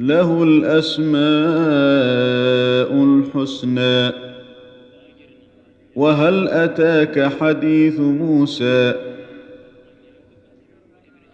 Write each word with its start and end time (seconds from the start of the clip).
له 0.00 0.42
الأسماء 0.42 1.20
الحسنى. 3.04 4.12
وهل 5.96 6.48
أتاك 6.48 7.32
حديث 7.40 8.00
موسى؟ 8.00 8.94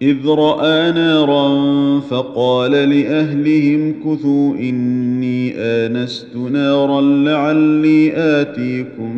إذ 0.02 0.28
رأى 0.28 0.92
نارا 0.92 1.48
فقال 2.00 2.70
لأهلهم 2.70 3.92
كثوا 3.92 4.54
إني 4.54 5.54
آنست 5.56 6.36
نارا 6.36 7.00
لعلي 7.00 8.12
آتيكم 8.16 9.16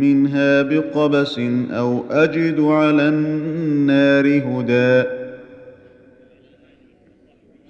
منها 0.00 0.62
بقبس 0.62 1.38
أو 1.70 2.04
أجد 2.10 2.60
على 2.60 3.08
النار 3.08 4.26
هدى. 4.26 5.23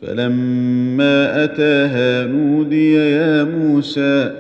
فلما 0.07 1.45
أتاها 1.45 2.27
نودي 2.27 2.95
يا 2.95 3.45
موسى 3.45 4.35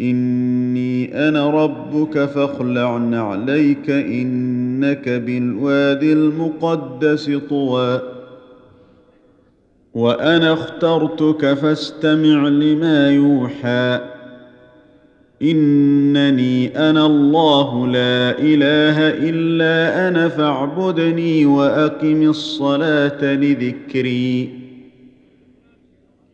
إني 0.00 1.28
أنا 1.28 1.50
ربك 1.50 2.24
فاخلع 2.24 2.98
نعليك 2.98 3.90
إنك 3.90 5.08
بالواد 5.08 6.02
المقدس 6.02 7.30
طوى. 7.48 8.00
وأنا 9.94 10.52
اخترتك 10.52 11.54
فاستمع 11.54 12.48
لما 12.48 13.10
يوحى. 13.10 14.00
إنني 15.42 16.90
أنا 16.90 17.06
الله 17.06 17.86
لا 17.86 18.38
إله 18.38 19.08
إلا 19.28 20.08
أنا 20.08 20.28
فاعبدني 20.28 21.46
وأقم 21.46 22.22
الصلاة 22.22 23.34
لذكري. 23.34 24.57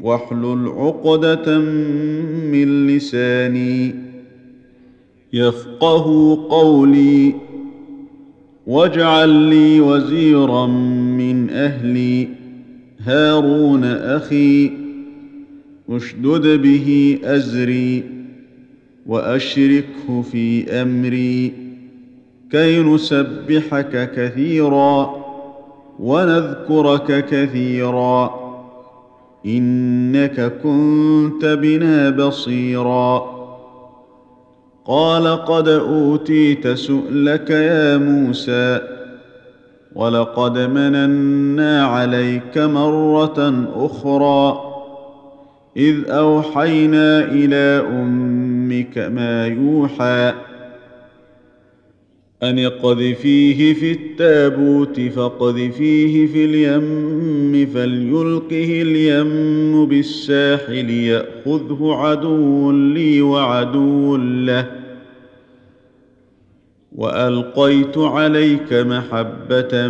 واحلل 0.00 0.68
عقدة 0.68 1.58
من 2.52 2.86
لساني 2.86 3.94
يفقه 5.32 6.38
قولي 6.50 7.34
واجعل 8.66 9.28
لي 9.28 9.80
وزيرا 9.80 10.66
من 11.16 11.50
أهلي 11.50 12.28
هارون 13.00 13.84
أخي 13.84 14.70
أشدد 15.90 16.62
به 16.62 17.18
أزري 17.24 18.04
وأشركه 19.06 20.22
في 20.22 20.70
أمري 20.70 21.52
كي 22.50 22.82
نسبحك 22.82 24.12
كثيرا 24.16 25.24
ونذكرك 25.98 27.26
كثيرا 27.26 28.43
إنك 29.46 30.52
كنت 30.62 31.44
بنا 31.44 32.10
بصيرا. 32.10 33.34
قال 34.86 35.26
قد 35.26 35.68
أوتيت 35.68 36.68
سؤلك 36.68 37.50
يا 37.50 37.96
موسى 37.96 38.80
ولقد 39.94 40.58
مننا 40.58 41.86
عليك 41.86 42.58
مرة 42.58 43.68
أخرى 43.74 44.60
إذ 45.76 46.10
أوحينا 46.10 47.24
إلى 47.24 47.86
أمك 47.88 48.98
ما 48.98 49.46
يوحى 49.46 50.32
أن 52.42 52.58
اقذفيه 52.58 53.74
في 53.74 53.92
التابوت 53.92 55.00
فاقذفيه 55.00 56.26
في 56.26 56.44
اليم 56.44 57.43
فليلقه 57.54 58.82
اليم 58.82 59.86
بالساحل 59.86 60.90
يأخذه 60.90 61.78
عدو 61.82 62.72
لي 62.72 63.22
وعدو 63.22 64.16
له. 64.16 64.70
وألقيت 66.92 67.98
عليك 67.98 68.72
محبة 68.72 69.88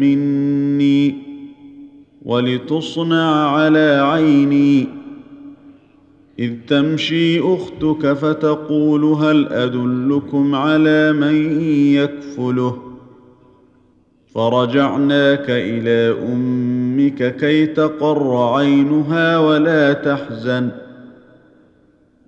مني 0.00 1.14
ولتصنع 2.22 3.48
على 3.48 4.00
عيني. 4.12 4.88
إذ 6.38 6.52
تمشي 6.68 7.40
أختك 7.40 8.12
فتقول 8.12 9.04
هل 9.04 9.48
أدلكم 9.48 10.54
على 10.54 11.12
من 11.12 11.60
يكفله؟ 11.94 12.78
فرجعناك 14.34 15.46
إلى 15.48 16.16
أمك 16.94 17.36
كي 17.36 17.66
تقر 17.66 18.36
عينها 18.36 19.38
ولا 19.38 19.92
تحزن. 19.92 20.68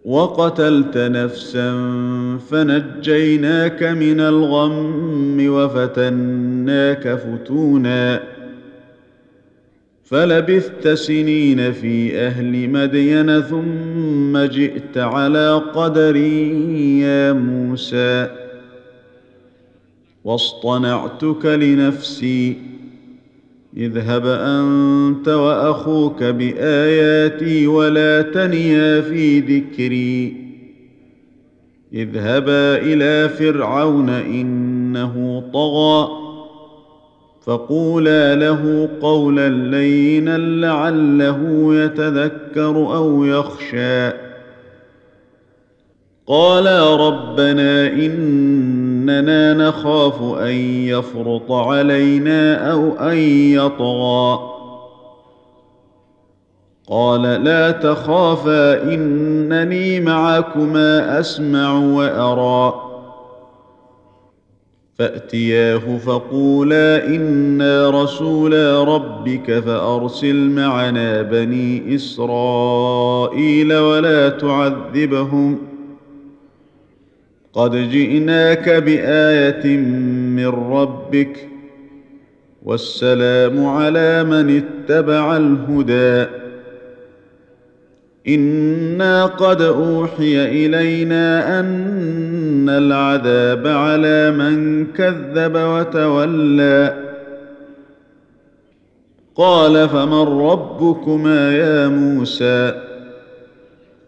وقتلت 0.04 0.98
نفسا 0.98 1.72
فنجيناك 2.50 3.82
من 3.82 4.20
الغم 4.20 5.36
وفتناك 5.40 7.14
فتونا. 7.14 8.22
فلبثت 10.04 10.88
سنين 10.88 11.72
في 11.72 12.18
أهل 12.18 12.70
مدين 12.70 13.40
ثم 13.40 14.38
جئت 14.38 14.98
على 14.98 15.62
قدري 15.74 17.00
يا 17.00 17.32
موسى. 17.32 18.30
واصطنعتك 20.24 21.46
لنفسي 21.46 22.56
اذهب 23.76 24.26
أنت 24.26 25.28
وأخوك 25.28 26.24
بآياتي 26.24 27.66
ولا 27.66 28.22
تنيا 28.22 29.00
في 29.00 29.40
ذكري. 29.40 30.46
اذهبا 31.92 32.76
إلى 32.76 33.28
فرعون 33.28 34.08
إنه 34.08 35.44
طغى 35.52 36.08
فقولا 37.44 38.34
له 38.34 38.88
قولا 39.00 39.48
لينا 39.48 40.38
لعله 40.38 41.68
يتذكر 41.74 42.96
أو 42.96 43.24
يخشى. 43.24 44.10
قالا 46.26 47.08
ربنا 47.08 47.86
إننا 49.08 49.68
نخاف 49.68 50.22
أن 50.22 50.54
يفرط 50.86 51.52
علينا 51.52 52.72
أو 52.72 52.92
أن 52.92 53.16
يطغى. 53.52 54.38
قال 56.88 57.22
لا 57.22 57.70
تخافا 57.70 58.82
إنني 58.82 60.00
معكما 60.00 61.20
أسمع 61.20 61.78
وأرى. 61.78 62.82
فأتياه 64.98 65.98
فقولا 65.98 67.06
إنا 67.06 67.90
رسولا 68.02 68.84
ربك 68.84 69.58
فأرسل 69.58 70.50
معنا 70.50 71.22
بني 71.22 71.94
إسرائيل 71.94 73.74
ولا 73.74 74.28
تعذبهم. 74.28 75.75
قد 77.56 77.76
جئناك 77.90 78.68
بايه 78.68 79.76
من 80.36 80.46
ربك 80.46 81.48
والسلام 82.62 83.66
على 83.66 84.24
من 84.24 84.56
اتبع 84.62 85.36
الهدى 85.36 86.26
أنا 88.28 89.26
قد 89.26 89.62
اوحي 89.62 90.66
الينا 90.66 91.60
ان 91.60 92.68
العذاب 92.68 93.66
على 93.66 94.30
من 94.30 94.86
كذب 94.92 95.56
وتولى 95.56 96.94
قال 99.36 99.88
فمن 99.88 100.40
ربكما 100.40 101.56
يا 101.56 101.88
موسى 101.88 102.85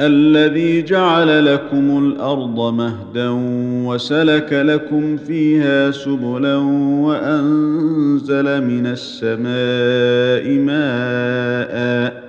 الذي 0.00 0.82
جعل 0.82 1.54
لكم 1.54 1.98
الأرض 1.98 2.74
مهدا 2.74 3.28
وسلك 3.86 4.52
لكم 4.52 5.16
فيها 5.16 5.90
سبلا 5.90 6.56
وأنزل 7.06 8.64
من 8.64 8.86
السماء 8.86 10.50
ماء 10.58 12.26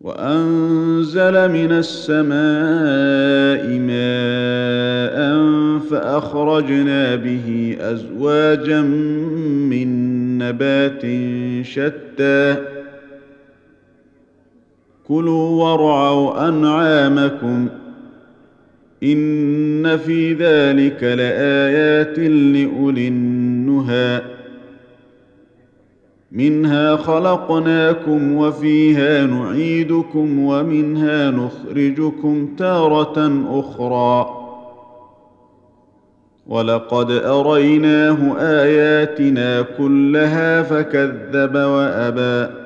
وأنزل 0.00 1.48
من 1.52 1.72
السماء 1.72 2.28
ماء 3.78 5.16
فأخرجنا 5.90 7.16
به 7.16 7.76
أزواجا 7.80 8.80
من 9.70 9.88
نبات 10.38 11.02
شتى 11.66 12.75
كلوا 15.08 15.64
وارعوا 15.64 16.48
أنعامكم 16.48 17.68
إن 19.02 19.96
في 19.96 20.32
ذلك 20.32 21.02
لآيات 21.02 22.18
لأولي 22.18 23.08
النهى. 23.08 24.22
منها 26.32 26.96
خلقناكم 26.96 28.36
وفيها 28.36 29.26
نعيدكم 29.26 30.38
ومنها 30.38 31.30
نخرجكم 31.30 32.54
تارة 32.58 33.44
أخرى. 33.48 34.42
ولقد 36.46 37.10
أريناه 37.10 38.36
آياتنا 38.38 39.62
كلها 39.62 40.62
فكذب 40.62 41.54
وأبى. 41.54 42.65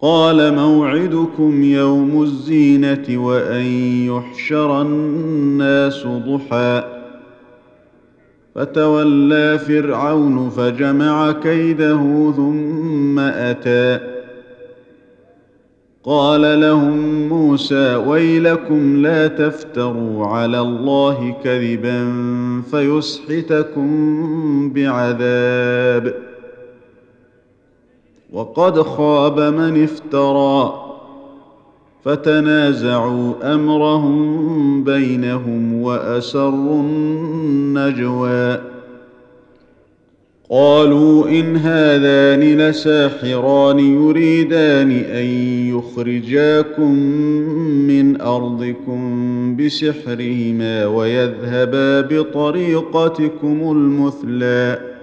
قال 0.00 0.54
موعدكم 0.54 1.62
يوم 1.64 2.22
الزينة 2.22 3.04
وأن 3.08 3.64
يحشر 4.06 4.82
الناس 4.82 6.06
ضحى. 6.06 6.84
فتولى 8.54 9.58
فرعون 9.58 10.50
فجمع 10.50 11.32
كيده 11.32 12.32
ثم 12.36 13.18
أتى. 13.18 14.00
قال 16.04 16.60
لهم 16.60 17.28
موسى 17.28 17.94
ويلكم 17.94 18.96
لا 18.96 19.26
تفتروا 19.26 20.26
على 20.26 20.60
الله 20.60 21.36
كذبا 21.44 22.12
فيسحتكم 22.70 23.90
بعذاب. 24.72 26.25
وقد 28.32 28.82
خاب 28.82 29.40
من 29.40 29.82
افترى 29.84 30.82
فتنازعوا 32.04 33.54
أمرهم 33.54 34.84
بينهم 34.84 35.82
وأسروا 35.82 36.80
النجوى. 36.82 38.60
قالوا 40.50 41.28
إن 41.28 41.56
هذان 41.56 42.40
لساحران 42.40 43.78
يريدان 43.78 44.90
أن 44.90 45.26
يخرجاكم 45.76 46.92
من 47.88 48.20
أرضكم 48.20 49.56
بسحرهما 49.56 50.86
ويذهبا 50.86 52.00
بطريقتكم 52.00 53.72
المثلى. 53.72 54.95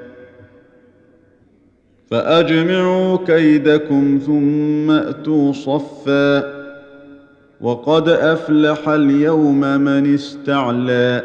فأجمعوا 2.13 3.17
كيدكم 3.27 4.19
ثم 4.25 4.91
أتوا 4.91 5.51
صفا. 5.51 6.43
وقد 7.61 8.09
أفلح 8.09 8.89
اليوم 8.89 9.59
من 9.59 10.13
استعلى. 10.13 11.23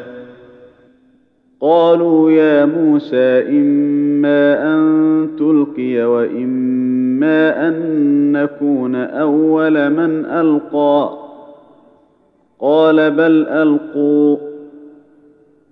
قالوا 1.61 2.30
يا 2.30 2.64
موسى 2.64 3.49
إما 3.49 4.75
أن 4.75 5.30
تلقي 5.38 6.04
وإما 6.04 7.68
أن 7.68 7.76
نكون 8.33 8.95
أول 8.95 9.90
من 9.90 10.25
ألقى. 10.25 11.18
قال 12.61 13.11
بل 13.11 13.47
ألقوا. 13.49 14.47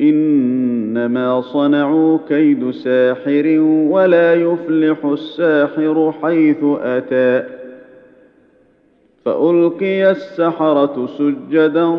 إنما 0.00 1.40
صنعوا 1.40 2.18
كيد 2.28 2.70
ساحر 2.70 3.58
ولا 3.90 4.34
يفلح 4.34 5.04
الساحر 5.04 6.14
حيث 6.22 6.64
أتى. 6.82 7.42
فألقي 9.24 10.10
السحرة 10.10 11.08
سجدا 11.18 11.96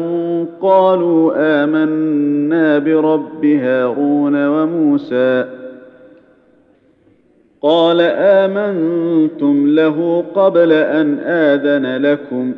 قالوا 0.62 1.34
آمنا 1.63 2.77
برب 2.79 3.46
هارون 3.46 4.48
وموسى. 4.48 5.46
قال 7.62 8.01
آمنتم 8.01 9.67
له 9.67 10.25
قبل 10.36 10.72
أن 10.72 11.20
آذن 11.20 12.01
لكم. 12.05 12.53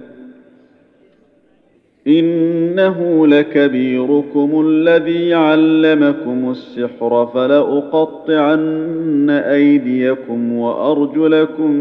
إنه 2.07 3.27
لكبيركم 3.27 4.63
الذي 4.67 5.33
علمكم 5.33 6.51
السحر 6.51 7.29
فلأقطعن 7.33 9.29
أيديكم 9.29 10.53
وأرجلكم 10.53 11.71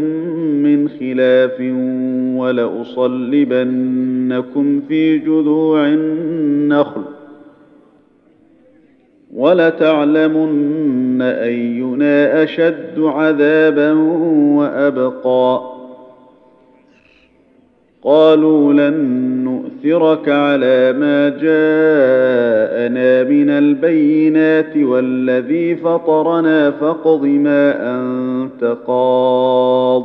من 0.63 0.89
خلاف 0.89 1.59
ولأصلبنكم 2.41 4.81
في 4.87 5.17
جذوع 5.17 5.87
النخل. 5.87 7.01
ولتعلمن 9.33 11.21
أينا 11.21 12.43
أشد 12.43 12.99
عذابا 12.99 13.91
وأبقى. 14.57 15.73
قالوا 18.03 18.73
لن 18.73 19.32
نؤثرك 19.83 20.29
على 20.29 20.93
ما 20.93 21.29
جاءنا 21.29 23.23
من 23.23 23.49
البينات 23.49 24.77
والذي 24.77 25.75
فطرنا 25.75 26.71
فاقض 26.71 27.25
ما 27.25 27.95
أنت 27.95 28.77
قاض. 28.87 30.03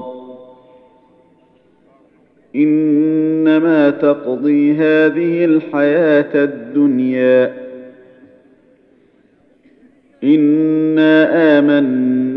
إنما 2.57 3.91
تقضي 3.91 4.73
هذه 4.73 5.45
الحياة 5.45 6.45
الدنيا. 6.45 7.53
إنا 10.25 11.59
آمنا 11.59 12.08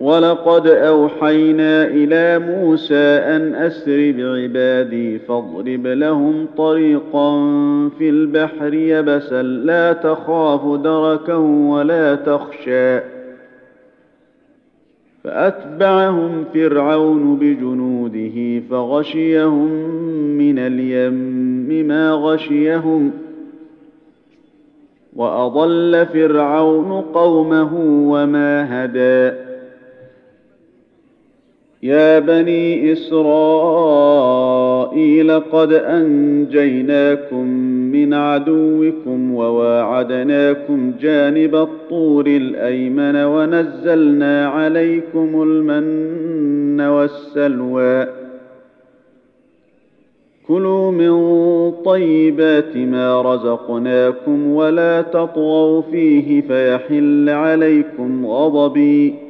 ولقد 0.00 0.66
أوحينا 0.66 1.84
إلى 1.84 2.38
موسى 2.38 3.18
أن 3.36 3.54
أسر 3.54 4.14
بعبادي 4.16 5.18
فاضرب 5.18 5.86
لهم 5.86 6.46
طريقا 6.56 7.30
في 7.98 8.08
البحر 8.08 8.74
يبسا 8.74 9.42
لا 9.42 9.92
تخاف 9.92 10.80
دركا 10.80 11.34
ولا 11.34 12.14
تخشى. 12.14 13.00
فأتبعهم 15.24 16.44
فرعون 16.54 17.36
بجنوده 17.36 18.60
فغشيهم 18.70 19.70
من 20.38 20.58
اليم 20.58 21.86
ما 21.88 22.10
غشيهم. 22.12 23.10
وأضل 25.16 26.06
فرعون 26.06 26.92
قومه 27.00 27.70
وما 28.10 28.84
هدي 28.84 29.49
يا 31.82 32.18
بني 32.18 32.92
إسرائيل 32.92 33.30
قد 35.40 35.72
أنجيناكم 35.72 37.46
من 37.92 38.14
عدوكم 38.14 39.34
وواعدناكم 39.34 40.92
جانب 41.00 41.54
الطور 41.54 42.26
الأيمن 42.26 43.16
ونزلنا 43.16 44.48
عليكم 44.48 45.42
المن 45.42 46.80
والسلوى. 46.80 48.06
كلوا 50.48 50.90
من 50.90 51.12
طيبات 51.84 52.76
ما 52.76 53.22
رزقناكم 53.22 54.46
ولا 54.46 55.02
تطغوا 55.02 55.82
فيه 55.82 56.40
فيحل 56.40 57.28
عليكم 57.28 58.26
غضبي. 58.26 59.29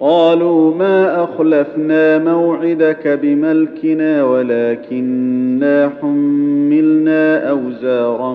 قالوا 0.00 0.74
ما 0.74 1.24
أخلفنا 1.24 2.18
موعدك 2.18 3.08
بملكنا 3.22 4.24
ولكنا 4.24 5.92
حملنا 6.00 7.50
أوزارا 7.50 8.34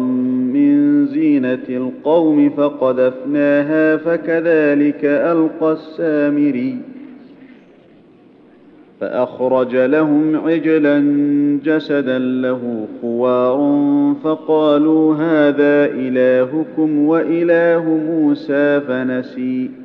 من 0.53 1.05
زينة 1.05 1.63
القوم 1.69 2.49
فقذفناها 2.49 3.97
فكذلك 3.97 5.05
ألقى 5.05 5.71
السامري 5.71 6.77
فأخرج 9.01 9.75
لهم 9.75 10.35
عجلا 10.35 10.99
جسدا 11.63 12.19
له 12.19 12.87
خوار 13.01 13.59
فقالوا 14.23 15.15
هذا 15.15 15.85
إلهكم 15.85 17.05
وإله 17.07 17.83
موسى 17.83 18.81
فنسي 18.87 19.84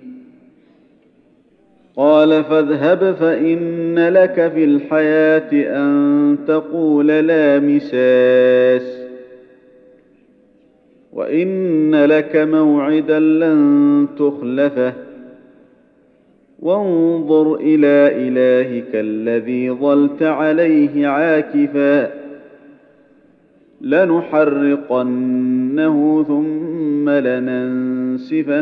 قال 2.01 2.43
فاذهب 2.43 3.15
فإن 3.15 3.99
لك 4.09 4.51
في 4.53 4.63
الحياة 4.63 5.49
أن 5.53 6.37
تقول 6.47 7.07
لا 7.07 7.59
مساس 7.59 9.07
وإن 11.13 12.05
لك 12.05 12.35
موعدا 12.35 13.19
لن 13.19 14.07
تخلفه 14.17 14.93
وانظر 16.59 17.55
إلى 17.55 18.27
إلهك 18.27 18.95
الذي 18.95 19.71
ظلت 19.71 20.23
عليه 20.23 21.07
عاكفا 21.07 22.11
لنحرقنه 23.81 25.15
ثم 26.27 27.09
لننسفنه 27.09 28.61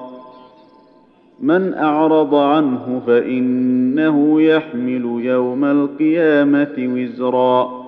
من 1.41 1.73
أعرض 1.73 2.35
عنه 2.35 3.01
فإنه 3.07 4.41
يحمل 4.41 5.21
يوم 5.25 5.65
القيامة 5.65 6.73
وزرا. 6.77 7.81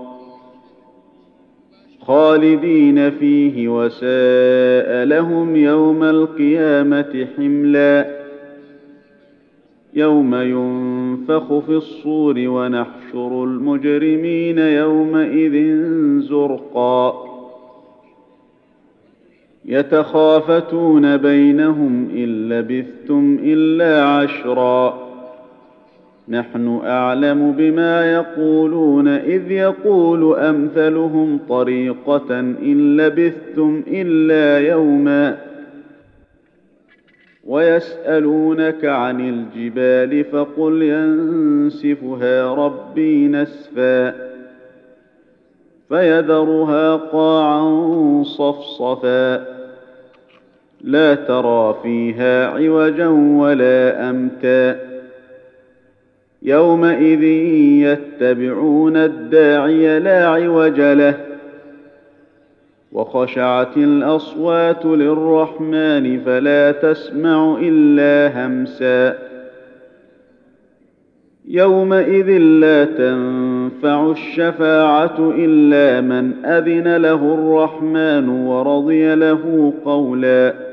خالدين 2.02 3.10
فيه 3.10 3.68
وساء 3.68 5.06
لهم 5.06 5.56
يوم 5.56 6.04
القيامة 6.04 7.28
حملا. 7.38 8.24
يوم 9.94 10.36
ينفخ 10.36 11.60
في 11.60 11.76
الصور 11.76 12.36
ونحشر 12.38 13.44
المجرمين 13.44 14.58
يومئذ 14.58 15.80
زرقا. 16.20 17.33
يتخافتون 19.66 21.18
بينهم 21.18 22.10
إن 22.10 22.50
لبثتم 22.50 23.40
إلا 23.44 24.06
عشرا. 24.06 25.14
نحن 26.30 26.82
أعلم 26.86 27.52
بما 27.52 28.14
يقولون 28.14 29.08
إذ 29.08 29.52
يقول 29.52 30.40
أمثلهم 30.40 31.40
طريقة 31.50 32.40
إن 32.40 32.98
لبثتم 32.98 33.84
إلا 33.88 34.68
يوما. 34.70 35.38
ويسألونك 37.44 38.86
عن 38.86 39.30
الجبال 39.30 40.24
فقل 40.24 40.82
ينسفها 40.84 42.54
ربي 42.54 43.28
نسفا. 43.28 44.14
فيذرها 45.90 46.96
قاعا 46.96 48.24
صفصفا. 48.24 49.53
لا 50.84 51.16
ترى 51.16 51.80
فيها 51.84 52.48
عوجا 52.48 53.08
ولا 53.08 54.10
أمتا. 54.10 54.80
يومئذ 56.42 57.24
يتبعون 57.84 58.98
الداعي 58.98 60.00
لا 60.00 60.28
عوج 60.28 60.82
له. 60.82 61.18
وخشعت 62.92 63.78
الأصوات 63.78 64.86
للرحمن 64.86 66.20
فلا 66.20 66.72
تسمع 66.72 67.58
إلا 67.62 68.46
همسا. 68.46 69.18
يومئذ 71.48 72.28
لا 72.38 72.86
تنفع 72.86 74.12
الشفاعة 74.12 75.34
إلا 75.38 76.02
من 76.02 76.46
أذن 76.46 76.98
له 76.98 77.34
الرحمن 77.34 78.30
ورضي 78.30 79.16
له 79.16 79.74
قولا. 79.86 80.73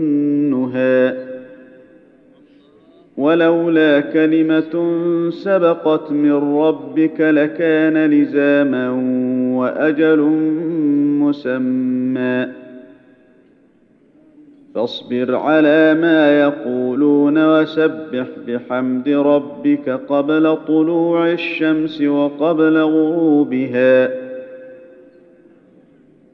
النهى 0.75 1.31
ولولا 3.17 3.99
كلمة 3.99 4.99
سبقت 5.29 6.11
من 6.11 6.57
ربك 6.57 7.21
لكان 7.21 8.05
لزاما 8.05 8.89
وأجل 9.59 10.19
مسمى. 11.19 12.47
فاصبر 14.75 15.35
على 15.35 15.93
ما 15.93 16.41
يقولون 16.41 17.59
وسبح 17.59 18.25
بحمد 18.47 19.09
ربك 19.09 19.89
قبل 19.89 20.57
طلوع 20.67 21.31
الشمس 21.31 22.01
وقبل 22.01 22.77
غروبها. 22.77 24.20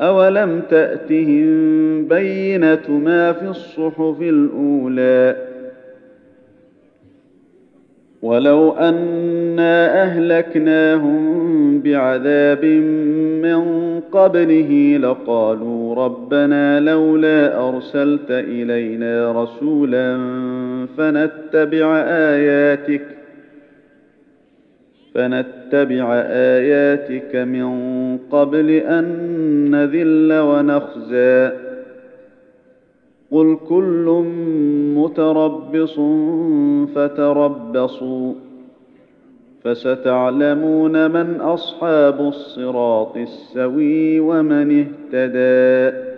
اولم 0.00 0.62
تاتهم 0.70 1.48
بينه 2.08 2.90
ما 3.04 3.32
في 3.32 3.48
الصحف 3.48 4.20
الاولى 4.20 5.36
ولو 8.22 8.72
انا 8.72 10.02
اهلكناهم 10.02 11.80
بعذاب 11.80 12.64
من 13.44 13.60
قبله 14.12 14.98
لقالوا 15.02 15.94
ربنا 15.94 16.80
لولا 16.80 17.68
ارسلت 17.68 18.30
الينا 18.30 19.42
رسولا 19.42 20.18
فنتبع 20.96 21.96
اياتك 22.06 23.02
فنتبع 25.14 26.14
آياتك 26.30 27.36
من 27.36 28.18
قبل 28.18 28.70
أن 28.70 29.04
نذل 29.70 30.32
ونخزى. 30.32 31.50
قل 33.30 33.58
كل 33.68 34.24
متربص 34.96 36.00
فتربصوا 36.94 38.32
فستعلمون 39.64 41.10
من 41.10 41.40
أصحاب 41.40 42.20
الصراط 42.20 43.16
السوي 43.16 44.20
ومن 44.20 44.86
اهتدي 45.12 46.09